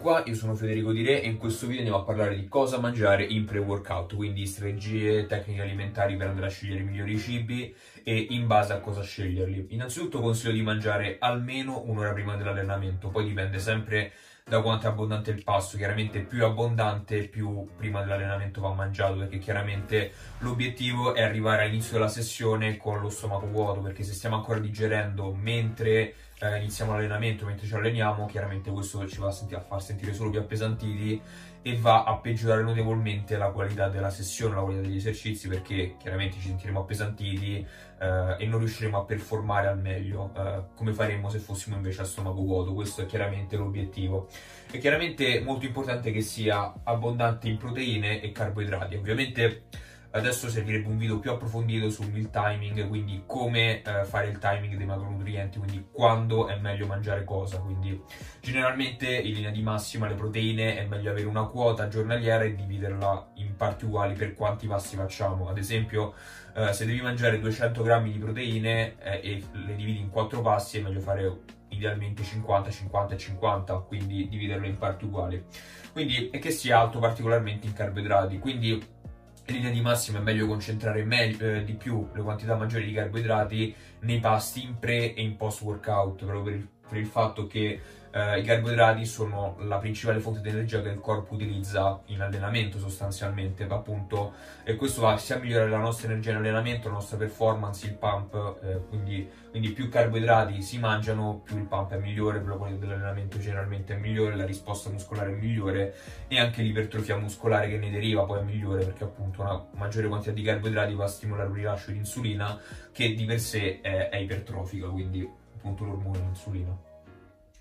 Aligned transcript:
qua, 0.00 0.22
io 0.24 0.34
sono 0.34 0.54
Federico 0.54 0.92
Di 0.92 1.04
Re 1.04 1.20
e 1.20 1.28
in 1.28 1.36
questo 1.36 1.66
video 1.66 1.82
andiamo 1.82 2.00
a 2.00 2.04
parlare 2.04 2.34
di 2.34 2.48
cosa 2.48 2.80
mangiare 2.80 3.22
in 3.22 3.44
pre-workout, 3.44 4.16
quindi 4.16 4.46
strategie, 4.46 5.26
tecniche 5.26 5.60
alimentari 5.60 6.16
per 6.16 6.28
andare 6.28 6.46
a 6.46 6.50
scegliere 6.50 6.80
i 6.80 6.84
migliori 6.84 7.18
cibi 7.18 7.74
e 8.02 8.26
in 8.30 8.46
base 8.46 8.72
a 8.72 8.80
cosa 8.80 9.02
sceglierli. 9.02 9.66
Innanzitutto 9.70 10.20
consiglio 10.20 10.52
di 10.52 10.62
mangiare 10.62 11.16
almeno 11.20 11.82
un'ora 11.84 12.14
prima 12.14 12.34
dell'allenamento, 12.34 13.08
poi 13.08 13.26
dipende 13.26 13.58
sempre 13.58 14.12
da 14.42 14.62
quanto 14.62 14.86
è 14.86 14.88
abbondante 14.88 15.30
il 15.30 15.44
pasto, 15.44 15.76
chiaramente 15.76 16.20
più 16.20 16.44
abbondante 16.44 17.28
più 17.28 17.68
prima 17.76 18.00
dell'allenamento 18.00 18.60
va 18.62 18.72
mangiato 18.72 19.18
perché 19.18 19.38
chiaramente 19.38 20.12
l'obiettivo 20.38 21.14
è 21.14 21.22
arrivare 21.22 21.64
all'inizio 21.64 21.92
della 21.92 22.08
sessione 22.08 22.78
con 22.78 23.00
lo 23.00 23.10
stomaco 23.10 23.46
vuoto 23.46 23.80
perché 23.80 24.02
se 24.02 24.14
stiamo 24.14 24.36
ancora 24.36 24.58
digerendo 24.58 25.32
mentre 25.32 26.14
eh, 26.40 26.56
iniziamo 26.56 26.92
l'allenamento, 26.92 27.44
mentre 27.44 27.66
ci 27.66 27.74
alleniamo, 27.74 28.26
chiaramente 28.26 28.70
questo 28.70 29.06
ci 29.06 29.18
va 29.18 29.28
a, 29.28 29.30
senti- 29.30 29.54
a, 29.54 29.60
far 29.60 29.82
sentire 29.82 30.14
solo 30.14 30.30
più 30.30 30.40
appesantiti 30.40 31.20
e 31.62 31.76
va 31.76 32.04
a 32.04 32.16
peggiorare 32.16 32.62
notevolmente 32.62 33.36
la 33.36 33.50
qualità 33.50 33.88
della 33.88 34.08
sessione, 34.08 34.54
la 34.54 34.62
qualità 34.62 34.82
degli 34.82 34.96
esercizi 34.96 35.48
perché 35.48 35.96
chiaramente 35.98 36.38
ci 36.38 36.46
sentiremo 36.46 36.80
appesantiti 36.80 37.66
eh, 37.98 38.36
e 38.38 38.46
non 38.46 38.60
riusciremo 38.60 38.98
a 38.98 39.04
performare 39.04 39.66
al 39.66 39.78
meglio 39.78 40.32
eh, 40.34 40.62
come 40.74 40.94
faremmo 40.94 41.28
se 41.28 41.38
fossimo 41.38 41.76
invece 41.76 42.00
a 42.00 42.04
stomaco 42.04 42.40
vuoto, 42.40 42.72
questo 42.72 43.02
è 43.02 43.06
chiaramente 43.06 43.56
l'obiettivo. 43.56 44.28
È 44.70 44.78
chiaramente 44.78 45.40
molto 45.40 45.66
importante 45.66 46.10
che 46.10 46.22
sia 46.22 46.72
abbondante 46.84 47.48
in 47.48 47.58
proteine 47.58 48.22
e 48.22 48.32
carboidrati, 48.32 48.96
ovviamente 48.96 49.64
Adesso 50.12 50.48
servirebbe 50.50 50.88
un 50.88 50.98
video 50.98 51.20
più 51.20 51.30
approfondito 51.30 51.88
sul 51.88 52.10
meal 52.10 52.30
timing, 52.30 52.88
quindi 52.88 53.22
come 53.26 53.80
eh, 53.80 54.04
fare 54.04 54.26
il 54.26 54.38
timing 54.38 54.76
dei 54.76 54.84
macronutrienti, 54.84 55.58
quindi 55.58 55.86
quando 55.92 56.48
è 56.48 56.58
meglio 56.58 56.86
mangiare 56.86 57.22
cosa. 57.22 57.58
Quindi 57.58 58.02
generalmente 58.40 59.06
in 59.06 59.34
linea 59.34 59.52
di 59.52 59.62
massima 59.62 60.08
le 60.08 60.14
proteine 60.14 60.78
è 60.78 60.86
meglio 60.86 61.12
avere 61.12 61.26
una 61.26 61.44
quota 61.44 61.86
giornaliera 61.86 62.42
e 62.42 62.56
dividerla 62.56 63.30
in 63.36 63.54
parti 63.54 63.84
uguali 63.84 64.14
per 64.14 64.34
quanti 64.34 64.66
passi 64.66 64.96
facciamo. 64.96 65.48
Ad 65.48 65.58
esempio, 65.58 66.14
eh, 66.56 66.72
se 66.72 66.86
devi 66.86 67.00
mangiare 67.00 67.38
200 67.38 67.80
grammi 67.80 68.10
di 68.10 68.18
proteine 68.18 68.98
eh, 68.98 69.20
e 69.22 69.44
le 69.52 69.76
dividi 69.76 70.00
in 70.00 70.10
4 70.10 70.40
passi 70.40 70.78
è 70.78 70.80
meglio 70.80 70.98
fare 70.98 71.58
idealmente 71.68 72.24
50, 72.24 72.68
50 72.68 73.14
e 73.14 73.16
50, 73.16 73.74
quindi 73.86 74.28
dividerlo 74.28 74.66
in 74.66 74.76
parti 74.76 75.04
uguali. 75.04 75.44
Quindi 75.92 76.30
e 76.30 76.40
che 76.40 76.50
sia 76.50 76.80
alto 76.80 76.98
particolarmente 76.98 77.68
in 77.68 77.74
carboidrati, 77.74 78.40
quindi 78.40 78.98
in 79.46 79.54
linea 79.54 79.70
di 79.70 79.80
massima 79.80 80.18
è 80.18 80.22
meglio 80.22 80.46
concentrare 80.46 81.04
meglio, 81.04 81.54
eh, 81.54 81.64
di 81.64 81.74
più 81.74 82.08
le 82.12 82.22
quantità 82.22 82.56
maggiori 82.56 82.86
di 82.86 82.92
carboidrati 82.92 83.74
nei 84.00 84.20
pasti 84.20 84.62
in 84.62 84.78
pre 84.78 85.14
e 85.14 85.22
in 85.22 85.36
post 85.36 85.62
workout 85.62 86.24
proprio 86.24 86.42
per 86.42 86.54
il, 86.54 86.68
per 86.88 86.98
il 86.98 87.06
fatto 87.06 87.46
che 87.46 87.80
eh, 88.12 88.40
i 88.40 88.42
carboidrati 88.42 89.06
sono 89.06 89.56
la 89.60 89.78
principale 89.78 90.20
fonte 90.20 90.40
di 90.40 90.48
energia 90.48 90.82
che 90.82 90.88
il 90.88 91.00
corpo 91.00 91.34
utilizza 91.34 92.00
in 92.06 92.20
allenamento 92.20 92.78
sostanzialmente, 92.78 93.64
appunto, 93.68 94.32
e 94.64 94.74
questo 94.76 95.02
va 95.02 95.16
sia 95.16 95.36
a 95.36 95.38
migliorare 95.38 95.70
la 95.70 95.78
nostra 95.78 96.08
energia 96.08 96.30
in 96.30 96.36
allenamento, 96.38 96.88
la 96.88 96.94
nostra 96.94 97.16
performance, 97.16 97.86
il 97.86 97.94
pump, 97.94 98.58
eh, 98.62 98.80
quindi, 98.88 99.28
quindi, 99.50 99.70
più 99.70 99.88
carboidrati 99.88 100.60
si 100.62 100.78
mangiano, 100.78 101.40
più 101.44 101.56
il 101.56 101.64
pump 101.64 101.92
è 101.92 101.98
migliore, 101.98 102.40
più 102.40 102.48
la 102.48 102.56
qualità 102.56 102.80
dell'allenamento 102.80 103.38
generalmente 103.38 103.94
è 103.94 103.96
migliore, 103.96 104.36
la 104.36 104.46
risposta 104.46 104.90
muscolare 104.90 105.30
è 105.30 105.36
migliore 105.36 105.94
e 106.26 106.38
anche 106.38 106.62
l'ipertrofia 106.62 107.16
muscolare 107.16 107.68
che 107.68 107.78
ne 107.78 107.90
deriva 107.90 108.24
poi 108.24 108.40
è 108.40 108.42
migliore 108.42 108.84
perché 108.84 109.04
appunto 109.04 109.42
una 109.42 109.64
maggiore 109.74 110.08
quantità 110.08 110.32
di 110.32 110.42
carboidrati 110.42 110.94
va 110.94 111.04
a 111.04 111.08
stimolare 111.08 111.48
un 111.48 111.54
rilascio 111.54 111.90
di 111.92 111.98
insulina 111.98 112.58
che 112.92 113.14
di 113.14 113.24
per 113.24 113.40
sé 113.40 113.80
è, 113.80 114.08
è 114.08 114.16
ipertrofica, 114.16 114.88
quindi 114.88 115.28
appunto 115.56 115.84
l'ormone 115.84 116.18
insulina 116.18 116.88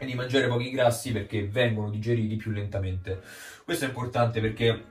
e 0.01 0.05
di 0.05 0.15
mangiare 0.15 0.47
pochi 0.47 0.69
grassi 0.69 1.11
perché 1.11 1.45
vengono 1.45 1.89
digeriti 1.89 2.37
più 2.37 2.51
lentamente. 2.51 3.21
Questo 3.65 3.83
è 3.83 3.89
importante 3.89 4.39
perché 4.39 4.83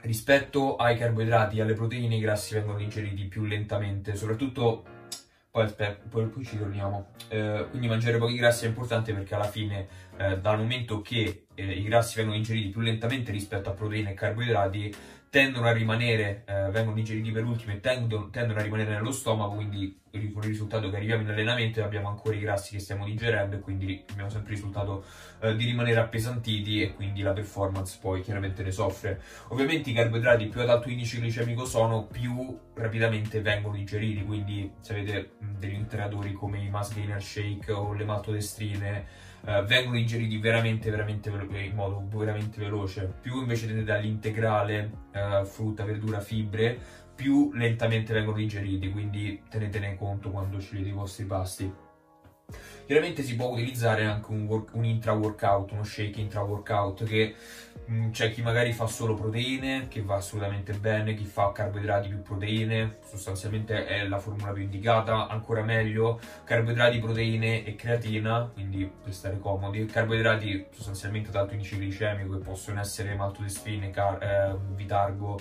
rispetto 0.00 0.76
ai 0.76 0.96
carboidrati 0.96 1.58
e 1.58 1.60
alle 1.60 1.74
proteine 1.74 2.16
i 2.16 2.20
grassi 2.20 2.54
vengono 2.54 2.78
digeriti 2.78 3.24
più 3.24 3.44
lentamente, 3.44 4.16
soprattutto 4.16 4.84
poi 5.50 5.64
aspetta, 5.64 6.08
poi, 6.08 6.26
poi 6.28 6.42
ci 6.42 6.56
torniamo. 6.56 7.08
Eh, 7.28 7.66
quindi 7.68 7.86
mangiare 7.86 8.16
pochi 8.16 8.36
grassi 8.36 8.64
è 8.64 8.68
importante 8.68 9.12
perché 9.12 9.34
alla 9.34 9.44
fine, 9.44 9.88
eh, 10.16 10.38
dal 10.38 10.56
momento 10.56 11.02
che 11.02 11.44
eh, 11.54 11.72
i 11.72 11.82
grassi 11.82 12.16
vengono 12.16 12.36
ingeriti 12.36 12.68
più 12.68 12.80
lentamente 12.80 13.32
rispetto 13.32 13.70
a 13.70 13.72
proteine 13.72 14.12
e 14.12 14.14
carboidrati, 14.14 14.94
tendono 15.30 15.66
a 15.66 15.72
rimanere, 15.72 16.42
eh, 16.44 16.70
vengono 16.70 16.96
digeriti 16.96 17.30
per 17.30 17.44
ultimo 17.44 17.72
e 17.72 17.78
tendono, 17.78 18.30
tendono, 18.30 18.58
a 18.58 18.62
rimanere 18.62 18.94
nello 18.94 19.12
stomaco, 19.12 19.54
quindi 19.54 20.00
con 20.10 20.42
il 20.42 20.48
risultato 20.48 20.90
che 20.90 20.96
arriviamo 20.96 21.22
in 21.22 21.28
allenamento 21.28 21.84
abbiamo 21.84 22.08
ancora 22.08 22.34
i 22.34 22.40
grassi 22.40 22.74
che 22.74 22.80
stiamo 22.80 23.04
digerendo 23.04 23.54
e 23.54 23.60
quindi 23.60 24.04
abbiamo 24.10 24.28
sempre 24.28 24.50
il 24.50 24.56
risultato 24.56 25.04
eh, 25.38 25.54
di 25.54 25.66
rimanere 25.66 26.00
appesantiti 26.00 26.82
e 26.82 26.94
quindi 26.94 27.22
la 27.22 27.32
performance 27.32 27.96
poi 28.00 28.22
chiaramente 28.22 28.64
ne 28.64 28.72
soffre. 28.72 29.22
Ovviamente 29.48 29.90
i 29.90 29.92
carboidrati 29.92 30.46
più 30.46 30.62
ad 30.62 30.68
alto 30.68 30.88
indice 30.88 31.20
glicemico 31.20 31.64
sono, 31.64 32.06
più 32.06 32.58
rapidamente 32.74 33.40
vengono 33.40 33.76
digeriti, 33.76 34.24
quindi 34.24 34.72
se 34.80 34.94
avete 34.94 35.30
degli 35.38 35.74
integratori 35.74 36.32
come 36.32 36.60
i 36.60 36.68
mass 36.68 36.92
gainer 36.92 37.22
shake 37.22 37.70
o 37.70 37.92
le 37.92 38.04
maltodestrine, 38.04 39.28
Uh, 39.42 39.64
vengono 39.64 39.96
digeriti 39.96 40.36
veramente, 40.36 40.90
veramente 40.90 41.30
in 41.42 41.74
modo 41.74 42.04
veramente 42.16 42.60
veloce. 42.60 43.12
Più 43.20 43.40
invece 43.40 43.66
tendete 43.66 43.92
all'integrale, 43.92 44.90
uh, 45.12 45.44
frutta, 45.44 45.84
verdura, 45.84 46.20
fibre, 46.20 46.78
più 47.14 47.52
lentamente 47.52 48.12
vengono 48.12 48.38
digeriti, 48.38 48.90
quindi 48.90 49.42
tenetene 49.48 49.96
conto 49.96 50.30
quando 50.30 50.58
scegliete 50.58 50.88
i 50.88 50.92
vostri 50.92 51.24
pasti. 51.24 51.72
Chiaramente 52.86 53.22
si 53.22 53.36
può 53.36 53.48
utilizzare 53.48 54.04
anche 54.04 54.32
un, 54.32 54.46
work, 54.46 54.74
un 54.74 54.84
intra-workout, 54.84 55.70
uno 55.70 55.84
shake 55.84 56.20
intra-workout 56.20 57.04
che 57.04 57.34
c'è 58.10 58.32
chi 58.32 58.42
magari 58.42 58.72
fa 58.72 58.86
solo 58.86 59.14
proteine, 59.14 59.88
che 59.88 60.02
va 60.02 60.16
assolutamente 60.16 60.72
bene, 60.72 61.14
chi 61.14 61.24
fa 61.24 61.52
carboidrati 61.52 62.08
più 62.08 62.22
proteine, 62.22 62.98
sostanzialmente 63.08 63.86
è 63.86 64.06
la 64.06 64.18
formula 64.18 64.52
più 64.52 64.62
indicata, 64.62 65.28
ancora 65.28 65.62
meglio, 65.62 66.20
carboidrati, 66.44 66.98
proteine 66.98 67.64
e 67.64 67.74
creatina, 67.74 68.48
quindi 68.52 68.90
per 69.02 69.12
stare 69.12 69.38
comodi, 69.38 69.86
carboidrati 69.86 70.66
sostanzialmente 70.70 71.30
ad 71.30 71.36
alto 71.36 71.54
indice 71.54 71.78
che 71.78 72.24
possono 72.42 72.80
essere 72.80 73.14
maltodesfine, 73.14 73.90
car- 73.90 74.22
eh, 74.22 74.56
vitargo, 74.74 75.40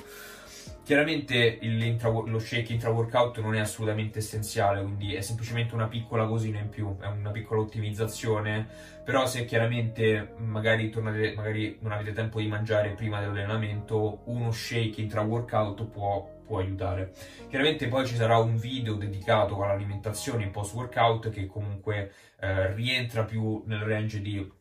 Chiaramente 0.89 1.59
lo 1.61 2.39
shake 2.39 2.73
intra-workout 2.73 3.41
non 3.41 3.53
è 3.53 3.59
assolutamente 3.59 4.17
essenziale, 4.17 4.81
quindi 4.81 5.13
è 5.13 5.21
semplicemente 5.21 5.75
una 5.75 5.87
piccola 5.87 6.25
cosina 6.25 6.57
in 6.57 6.69
più, 6.69 6.97
è 6.97 7.05
una 7.05 7.29
piccola 7.29 7.61
ottimizzazione, 7.61 8.67
però 9.03 9.27
se 9.27 9.45
chiaramente 9.45 10.33
magari, 10.37 10.89
tornate, 10.89 11.35
magari 11.35 11.77
non 11.81 11.91
avete 11.91 12.11
tempo 12.13 12.39
di 12.39 12.47
mangiare 12.47 12.95
prima 12.95 13.19
dell'allenamento, 13.19 14.21
uno 14.23 14.49
shake 14.51 14.99
intra-workout 14.99 15.85
può, 15.85 16.27
può 16.43 16.57
aiutare. 16.57 17.13
Chiaramente 17.49 17.87
poi 17.87 18.07
ci 18.07 18.15
sarà 18.15 18.39
un 18.39 18.57
video 18.57 18.95
dedicato 18.95 19.61
all'alimentazione 19.61 20.41
in 20.41 20.49
post-workout 20.49 21.29
che 21.29 21.45
comunque 21.45 22.11
eh, 22.39 22.73
rientra 22.73 23.25
più 23.25 23.61
nel 23.67 23.81
range 23.81 24.21
di 24.21 24.57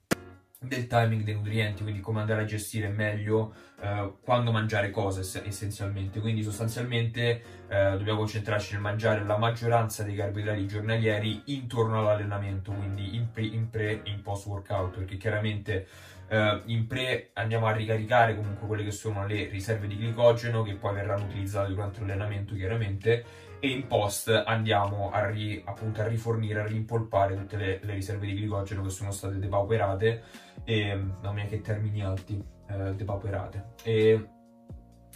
del 0.60 0.88
timing 0.88 1.22
dei 1.22 1.34
nutrienti, 1.34 1.82
quindi 1.84 2.00
come 2.00 2.20
andare 2.20 2.42
a 2.42 2.44
gestire 2.44 2.88
meglio 2.88 3.54
eh, 3.80 4.12
quando 4.20 4.50
mangiare 4.50 4.90
cosa 4.90 5.20
essenzialmente. 5.20 6.18
Quindi 6.18 6.42
sostanzialmente 6.42 7.42
eh, 7.68 7.96
dobbiamo 7.96 8.18
concentrarci 8.18 8.72
nel 8.72 8.82
mangiare 8.82 9.24
la 9.24 9.38
maggioranza 9.38 10.02
dei 10.02 10.16
carboidrati 10.16 10.66
giornalieri 10.66 11.42
intorno 11.46 12.00
all'allenamento, 12.00 12.72
quindi 12.72 13.14
in 13.14 13.30
pre, 13.30 13.44
in 13.44 13.70
pre 13.70 14.02
e 14.02 14.10
in 14.10 14.20
post 14.22 14.46
workout, 14.46 14.96
perché 14.96 15.16
chiaramente 15.16 15.86
eh, 16.28 16.62
in 16.66 16.86
pre 16.86 17.30
andiamo 17.34 17.66
a 17.66 17.72
ricaricare 17.72 18.36
comunque 18.36 18.66
quelle 18.66 18.84
che 18.84 18.90
sono 18.90 19.26
le 19.26 19.48
riserve 19.48 19.86
di 19.86 19.96
glicogeno 19.96 20.62
che 20.62 20.74
poi 20.74 20.94
verranno 20.94 21.24
utilizzate 21.24 21.72
durante 21.72 22.00
l'allenamento 22.00 22.54
chiaramente 22.54 23.24
e 23.60 23.68
in 23.70 23.86
post 23.86 24.28
andiamo 24.46 25.10
a, 25.10 25.26
ri, 25.26 25.60
appunto, 25.64 26.00
a 26.00 26.06
rifornire, 26.06 26.60
a 26.60 26.66
rimpolpare 26.66 27.36
tutte 27.36 27.56
le, 27.56 27.80
le, 27.82 27.94
riserve 27.94 28.26
di 28.26 28.34
glicogeno 28.34 28.82
che 28.82 28.90
sono 28.90 29.10
state 29.10 29.38
depauperate, 29.38 30.22
e, 30.64 30.94
non 30.94 31.34
mia 31.34 31.44
che 31.46 31.60
termini 31.60 32.02
alti, 32.02 32.40
eh, 32.68 32.94
depauperate. 32.94 33.74
E, 33.82 34.28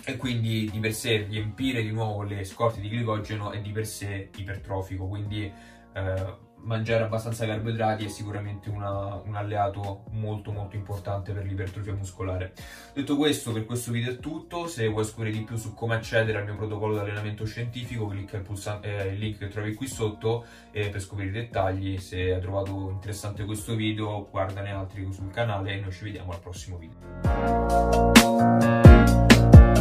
e 0.05 0.17
quindi 0.17 0.69
di 0.70 0.81
per 0.81 0.93
sé 0.93 1.26
riempire 1.29 1.82
di 1.82 1.93
nuovo 1.93 2.23
le 2.23 2.43
scorte 2.44 2.81
di 2.81 2.88
glicogeno 2.88 3.53
è 3.53 3.61
di 3.61 3.70
per 3.70 3.87
sé 3.87 4.31
ipertrofico, 4.37 5.06
quindi 5.06 5.53
eh, 5.94 6.37
mangiare 6.62 7.05
abbastanza 7.05 7.47
carboidrati 7.47 8.05
è 8.05 8.09
sicuramente 8.09 8.69
una, 8.69 9.20
un 9.25 9.35
alleato 9.35 10.05
molto 10.11 10.53
molto 10.53 10.76
importante 10.76 11.32
per 11.32 11.44
l'ipertrofia 11.44 11.94
muscolare. 11.94 12.53
Detto 12.93 13.17
questo, 13.17 13.53
per 13.53 13.64
questo 13.64 13.91
video 13.91 14.12
è 14.12 14.19
tutto, 14.19 14.67
se 14.67 14.87
vuoi 14.88 15.05
scoprire 15.05 15.37
di 15.37 15.44
più 15.44 15.56
su 15.56 15.75
come 15.75 15.94
accedere 15.94 16.38
al 16.38 16.44
mio 16.44 16.56
protocollo 16.56 16.94
di 16.94 17.00
allenamento 17.00 17.44
scientifico, 17.44 18.06
clicca 18.06 18.37
il, 18.37 18.43
pulsante, 18.43 18.97
eh, 18.97 19.12
il 19.12 19.19
link 19.19 19.38
che 19.38 19.49
trovi 19.49 19.75
qui 19.75 19.87
sotto 19.87 20.44
eh, 20.70 20.88
per 20.88 21.00
scoprire 21.00 21.31
i 21.31 21.32
dettagli. 21.32 21.99
Se 21.99 22.32
hai 22.35 22.41
trovato 22.41 22.91
interessante 22.91 23.44
questo 23.44 23.75
video, 23.75 24.29
guardane 24.31 24.70
altri 24.70 25.11
sul 25.12 25.31
canale 25.31 25.73
e 25.73 25.81
noi 25.81 25.93
ci 25.93 26.05
vediamo 26.05 26.32
al 26.32 26.41
prossimo 26.41 26.79
video. 26.79 28.21